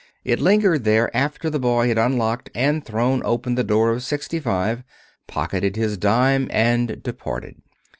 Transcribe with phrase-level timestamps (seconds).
[0.23, 4.39] It lingered there after the boy had unlocked and thrown open the door of sixty
[4.39, 4.81] five,
[5.27, 7.61] pocketed his dime, and departed.